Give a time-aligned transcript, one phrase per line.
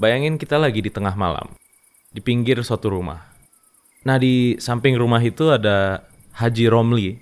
[0.00, 1.44] Bayangin kita lagi di tengah malam,
[2.08, 3.20] di pinggir suatu rumah.
[4.00, 6.00] Nah di samping rumah itu ada
[6.40, 7.20] Haji Romli,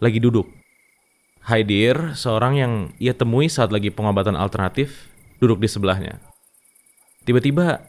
[0.00, 0.48] lagi duduk.
[1.44, 6.16] Haidir, seorang yang ia temui saat lagi pengobatan alternatif, duduk di sebelahnya.
[7.28, 7.84] Tiba-tiba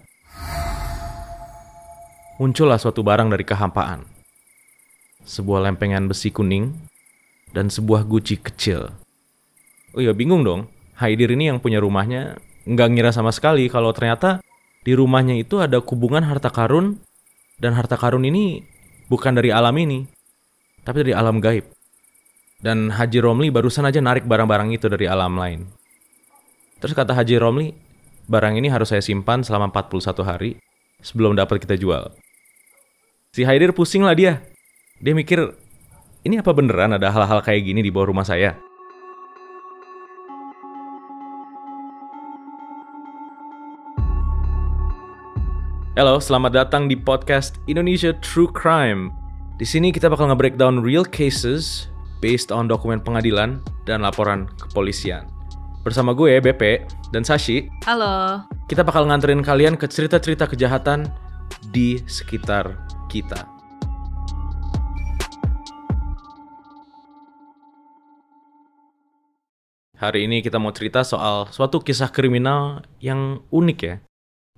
[2.36, 4.04] muncullah suatu barang dari kehampaan.
[5.24, 6.76] Sebuah lempengan besi kuning
[7.56, 8.92] dan sebuah guci kecil.
[9.96, 10.68] Oh iya bingung dong,
[11.00, 14.42] Haidir ini yang punya rumahnya nggak ngira sama sekali kalau ternyata
[14.86, 17.02] di rumahnya itu ada kubungan harta karun
[17.58, 18.62] dan harta karun ini
[19.10, 20.06] bukan dari alam ini,
[20.86, 21.66] tapi dari alam gaib.
[22.62, 25.70] Dan Haji Romli barusan aja narik barang-barang itu dari alam lain.
[26.82, 27.74] Terus kata Haji Romli,
[28.26, 30.58] barang ini harus saya simpan selama 41 hari
[31.02, 32.14] sebelum dapat kita jual.
[33.36, 34.42] Si Haidir pusing lah dia.
[34.98, 35.44] Dia mikir,
[36.24, 38.56] ini apa beneran ada hal-hal kayak gini di bawah rumah saya?
[45.96, 49.16] Halo, selamat datang di podcast Indonesia True Crime.
[49.56, 51.88] Di sini kita bakal nge-breakdown real cases
[52.20, 55.24] based on dokumen pengadilan dan laporan kepolisian.
[55.88, 56.84] Bersama gue, BP,
[57.16, 58.44] dan Sashi, Halo.
[58.68, 61.08] kita bakal nganterin kalian ke cerita-cerita kejahatan
[61.72, 62.76] di sekitar
[63.08, 63.48] kita.
[69.96, 74.04] Hari ini kita mau cerita soal suatu kisah kriminal yang unik ya.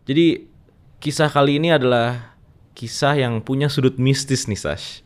[0.01, 0.56] Jadi
[0.97, 2.37] kisah kali ini adalah
[2.73, 5.05] kisah yang punya sudut mistis nih Sash.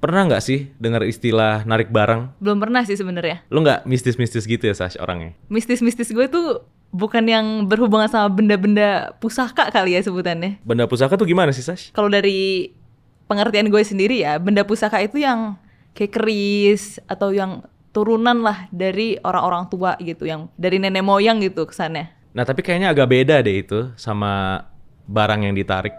[0.00, 2.36] Pernah nggak sih dengar istilah narik barang?
[2.36, 3.40] Belum pernah sih sebenarnya.
[3.48, 5.32] Lo nggak mistis-mistis gitu ya Sash orangnya?
[5.48, 6.60] Mistis-mistis gue tuh
[6.92, 10.60] bukan yang berhubungan sama benda-benda pusaka kali ya sebutannya.
[10.60, 11.88] Benda pusaka tuh gimana sih Sash?
[11.96, 12.72] Kalau dari
[13.24, 15.56] pengertian gue sendiri ya, benda pusaka itu yang
[15.96, 17.64] kayak keris atau yang
[17.96, 22.12] turunan lah dari orang-orang tua gitu, yang dari nenek moyang gitu kesannya.
[22.34, 24.66] Nah tapi kayaknya agak beda deh itu sama
[25.04, 25.92] barang yang ditarik.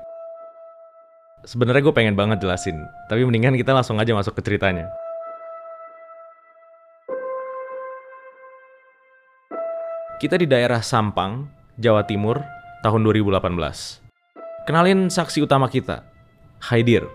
[1.46, 2.74] Sebenarnya gue pengen banget jelasin,
[3.06, 4.90] tapi mendingan kita langsung aja masuk ke ceritanya.
[10.18, 11.46] Kita di daerah Sampang,
[11.78, 12.42] Jawa Timur,
[12.82, 13.46] tahun 2018.
[14.66, 16.02] Kenalin saksi utama kita,
[16.66, 17.06] Haidir.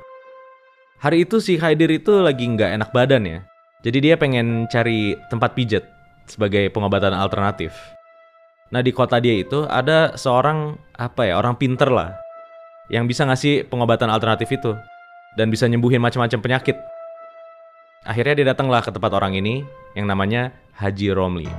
[1.03, 3.39] Hari itu si Haidir itu lagi nggak enak badan ya.
[3.83, 5.83] Jadi dia pengen cari tempat pijat
[6.29, 7.75] sebagai pengobatan alternatif.
[8.71, 12.15] Nah di kota dia itu ada seorang apa ya orang pinter lah
[12.87, 14.79] yang bisa ngasih pengobatan alternatif itu
[15.35, 16.79] dan bisa nyembuhin macam-macam penyakit.
[18.07, 19.67] Akhirnya dia datanglah ke tempat orang ini
[19.99, 21.51] yang namanya Haji Romli.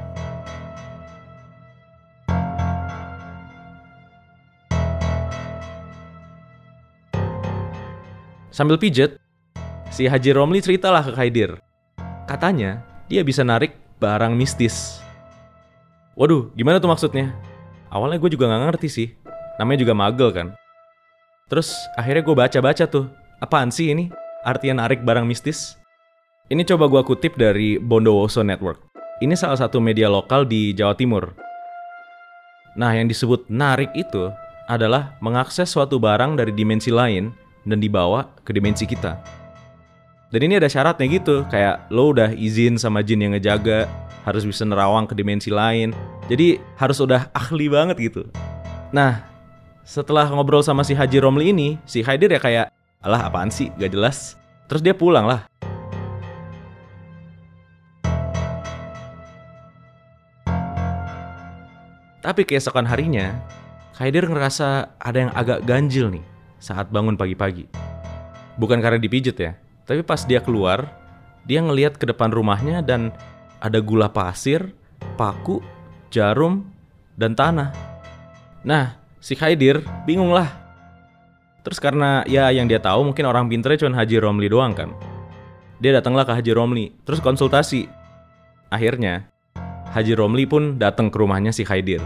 [8.56, 9.20] Sambil pijet,
[9.92, 11.60] si Haji Romli ceritalah ke Khaidir.
[12.24, 15.01] Katanya dia bisa narik barang mistis.
[16.20, 17.32] Waduh, gimana tuh maksudnya?
[17.88, 19.08] Awalnya gue juga nggak ngerti sih.
[19.60, 20.48] Namanya juga magel kan.
[21.48, 23.08] Terus akhirnya gue baca-baca tuh.
[23.40, 24.12] Apaan sih ini?
[24.44, 25.80] Artian narik barang mistis?
[26.52, 28.92] Ini coba gue kutip dari Bondowoso Network.
[29.24, 31.32] Ini salah satu media lokal di Jawa Timur.
[32.76, 34.32] Nah, yang disebut narik itu
[34.68, 37.32] adalah mengakses suatu barang dari dimensi lain
[37.68, 39.41] dan dibawa ke dimensi kita.
[40.32, 43.84] Dan ini ada syaratnya gitu, kayak lo udah izin sama jin yang ngejaga,
[44.24, 45.92] harus bisa nerawang ke dimensi lain.
[46.32, 48.24] Jadi harus udah ahli banget gitu.
[48.96, 49.28] Nah,
[49.84, 52.72] setelah ngobrol sama si Haji Romli ini, si Haidir ya kayak,
[53.04, 54.40] alah apaan sih, gak jelas.
[54.72, 55.44] Terus dia pulang lah.
[62.24, 63.36] Tapi keesokan harinya,
[64.00, 66.24] Haidir ngerasa ada yang agak ganjil nih
[66.56, 67.68] saat bangun pagi-pagi.
[68.56, 69.60] Bukan karena dipijet ya,
[69.92, 70.88] tapi pas dia keluar,
[71.44, 73.12] dia ngeliat ke depan rumahnya dan
[73.60, 74.72] ada gula pasir,
[75.20, 75.60] paku,
[76.08, 76.64] jarum,
[77.20, 77.76] dan tanah.
[78.64, 80.48] Nah, si Khaidir bingung lah.
[81.68, 84.96] Terus karena ya yang dia tahu mungkin orang pinternya cuma Haji Romli doang kan.
[85.84, 87.92] Dia datanglah ke Haji Romli, terus konsultasi.
[88.72, 89.28] Akhirnya,
[89.92, 92.00] Haji Romli pun datang ke rumahnya si Khaidir.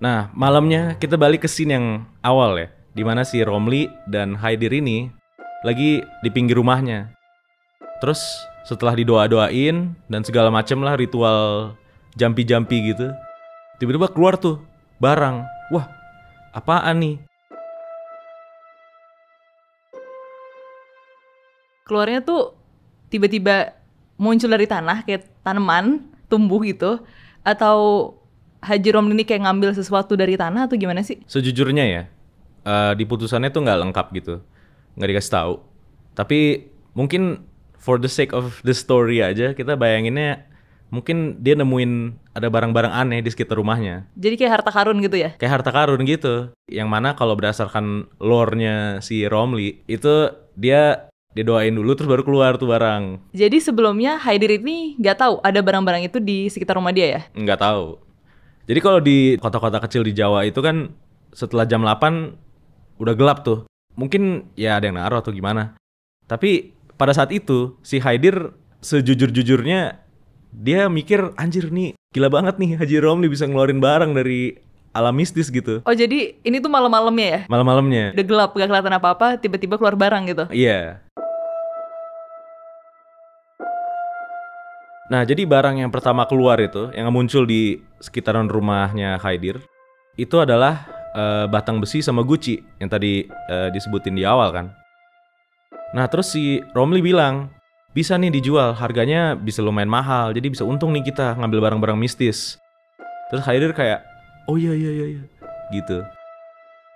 [0.00, 4.72] Nah, malamnya kita balik ke scene yang awal ya, di mana si Romli dan Haidir
[4.72, 5.20] ini
[5.62, 7.14] lagi di pinggir rumahnya.
[8.02, 8.18] Terus
[8.66, 11.74] setelah didoa-doain dan segala macem lah ritual
[12.18, 13.14] jampi-jampi gitu,
[13.78, 14.58] tiba-tiba keluar tuh
[14.98, 15.46] barang.
[15.70, 15.86] Wah,
[16.50, 17.16] apaan nih?
[21.86, 22.58] Keluarnya tuh
[23.10, 23.74] tiba-tiba
[24.18, 27.02] muncul dari tanah kayak tanaman tumbuh gitu
[27.42, 28.10] atau
[28.62, 31.18] Haji Romli ini kayak ngambil sesuatu dari tanah atau gimana sih?
[31.26, 32.02] Sejujurnya ya,
[32.62, 34.34] uh, di putusannya tuh nggak lengkap gitu,
[34.96, 35.54] nggak dikasih tahu.
[36.12, 37.44] Tapi mungkin
[37.80, 40.46] for the sake of the story aja kita bayanginnya
[40.92, 44.04] mungkin dia nemuin ada barang-barang aneh di sekitar rumahnya.
[44.14, 45.32] Jadi kayak harta karun gitu ya?
[45.40, 46.52] Kayak harta karun gitu.
[46.68, 52.68] Yang mana kalau berdasarkan lore-nya si Romli, itu dia didoain dulu terus baru keluar tuh
[52.68, 53.32] barang.
[53.32, 57.20] Jadi sebelumnya Haidir ini nggak tahu ada barang-barang itu di sekitar rumah dia ya?
[57.32, 57.96] Nggak tahu.
[58.68, 60.92] Jadi kalau di kota-kota kecil di Jawa itu kan
[61.32, 63.64] setelah jam 8 udah gelap tuh.
[63.98, 65.76] Mungkin ya ada yang naruh atau gimana.
[66.24, 70.00] Tapi pada saat itu si Haidir sejujur-jujurnya
[70.52, 74.60] dia mikir anjir nih gila banget nih Haji Romli bisa ngeluarin barang dari
[74.92, 75.80] alam mistis gitu.
[75.88, 77.40] Oh jadi ini tuh malam-malamnya ya?
[77.48, 78.12] Malam-malamnya.
[78.12, 80.44] Udah gelap gak kelihatan apa-apa, tiba-tiba keluar barang gitu.
[80.52, 81.00] Iya.
[85.08, 89.60] Nah, jadi barang yang pertama keluar itu, yang muncul di sekitaran rumahnya Haidir,
[90.16, 94.66] itu adalah uh, batang besi sama guci yang tadi uh, disebutin di awal kan.
[95.92, 97.52] Nah, terus si Romli bilang,
[97.92, 102.56] bisa nih dijual, harganya bisa lumayan mahal, jadi bisa untung nih kita ngambil barang-barang mistis.
[103.28, 104.00] Terus Haidir kayak,
[104.48, 105.22] oh iya iya iya, iya.
[105.68, 106.00] gitu.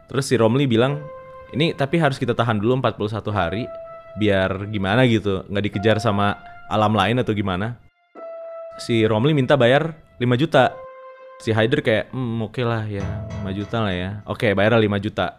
[0.08, 1.04] Terus si Romli bilang,
[1.52, 3.68] ini tapi harus kita tahan dulu 41 hari,
[4.16, 6.40] biar gimana gitu, nggak dikejar sama
[6.72, 7.76] alam lain atau gimana.
[8.80, 10.72] Si Romli minta bayar 5 juta.
[11.36, 13.04] Si Haider kayak, hmm oke okay lah ya,
[13.44, 14.10] 5 juta lah ya.
[14.24, 15.36] Oke, bayar 5 juta.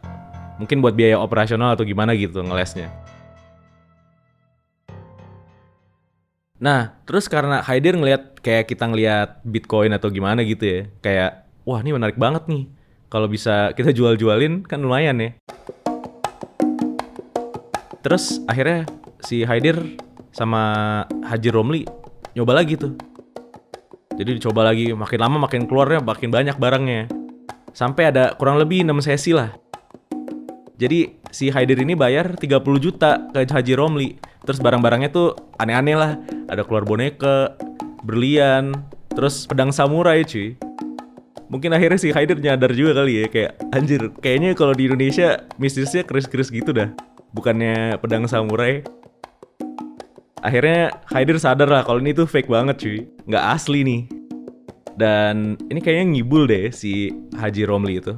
[0.62, 2.94] Mungkin buat biaya operasional atau gimana gitu ngelesnya.
[6.58, 11.82] Nah, terus karena Haidir ngelihat kayak kita ngelihat Bitcoin atau gimana gitu ya, kayak wah
[11.82, 12.66] ini menarik banget nih.
[13.10, 15.32] Kalau bisa kita jual-jualin kan lumayan ya.
[18.02, 18.86] Terus akhirnya
[19.22, 19.98] si Haidir
[20.34, 21.82] sama Haji Romli
[22.38, 23.17] nyoba lagi tuh.
[24.18, 27.06] Jadi dicoba lagi, makin lama makin keluarnya makin banyak barangnya.
[27.72, 29.54] Sampai ada kurang lebih 6 sesi lah.
[30.78, 34.18] Jadi si Haidir ini bayar 30 juta ke Haji Romli
[34.48, 36.16] Terus barang-barangnya tuh aneh-aneh lah.
[36.48, 37.60] Ada keluar boneka,
[38.08, 38.72] berlian,
[39.12, 40.56] terus pedang samurai cuy.
[41.52, 46.08] Mungkin akhirnya si Haider nyadar juga kali ya kayak anjir kayaknya kalau di Indonesia mistisnya
[46.08, 46.96] keris-keris gitu dah.
[47.36, 48.88] Bukannya pedang samurai.
[50.42, 53.00] Akhirnya Haider sadar lah kalau ini tuh fake banget cuy.
[53.25, 54.01] Nggak asli nih.
[54.98, 58.18] Dan ini kayaknya ngibul deh si Haji Romli itu.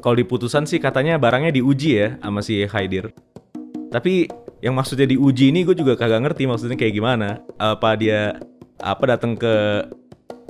[0.00, 3.12] Kalau di putusan sih katanya barangnya diuji ya sama si Haidir.
[3.92, 4.28] Tapi
[4.60, 8.36] yang maksudnya diuji ini gue juga kagak ngerti maksudnya kayak gimana apa dia
[8.76, 9.84] apa datang ke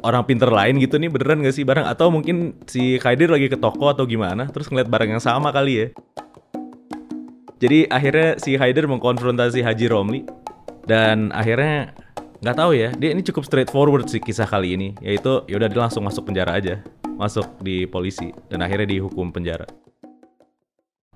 [0.02, 3.58] orang pinter lain gitu nih beneran gak sih barang atau mungkin si Khaidir lagi ke
[3.58, 5.86] toko atau gimana terus ngeliat barang yang sama kali ya
[7.60, 10.24] jadi akhirnya si Khaidir mengkonfrontasi Haji Romli
[10.88, 11.92] dan akhirnya
[12.40, 16.00] nggak tahu ya dia ini cukup straightforward sih kisah kali ini yaitu yaudah dia langsung
[16.02, 16.80] masuk penjara aja
[17.20, 19.68] masuk di polisi dan akhirnya dihukum penjara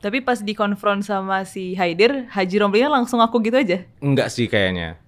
[0.04, 3.88] tapi pas dikonfront sama si Haidir, Haji Romlinya langsung aku gitu aja?
[4.04, 5.00] Enggak sih kayaknya.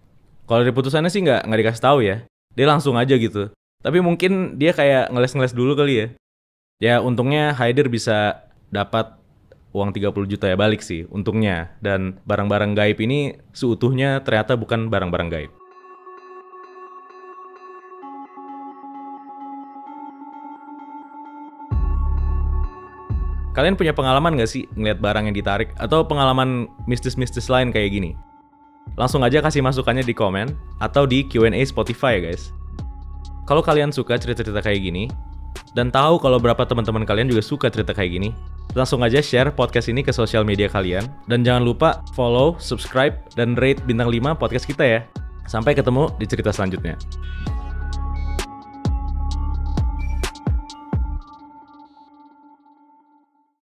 [0.49, 2.25] Kalau dari putusannya sih nggak nggak dikasih tahu ya.
[2.56, 3.53] Dia langsung aja gitu.
[3.85, 6.06] Tapi mungkin dia kayak ngeles-ngeles dulu kali ya.
[6.81, 8.41] Ya untungnya Haidir bisa
[8.73, 9.12] dapat
[9.75, 11.75] uang 30 juta ya balik sih untungnya.
[11.83, 15.53] Dan barang-barang gaib ini seutuhnya ternyata bukan barang-barang gaib.
[23.57, 28.13] Kalian punya pengalaman gak sih ngeliat barang yang ditarik atau pengalaman mistis-mistis lain kayak gini?
[29.01, 32.53] Langsung aja kasih masukannya di komen atau di Q&A Spotify ya guys.
[33.49, 35.09] Kalau kalian suka cerita-cerita kayak gini
[35.73, 38.29] dan tahu kalau berapa teman-teman kalian juga suka cerita kayak gini,
[38.75, 43.55] langsung aja share podcast ini ke sosial media kalian dan jangan lupa follow, subscribe dan
[43.55, 45.01] rate bintang 5 podcast kita ya.
[45.46, 46.99] Sampai ketemu di cerita selanjutnya.